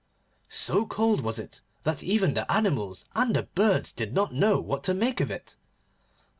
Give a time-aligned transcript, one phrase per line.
[0.49, 4.83] So cold was it that even the animals and the birds did not know what
[4.85, 5.55] to make of it.